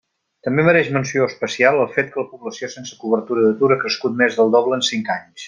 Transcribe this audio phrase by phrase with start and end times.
[0.45, 4.41] També mereix menció especial el fet que la població sense cobertura d'atur ha crescut més
[4.41, 5.37] del doble en cinc anys.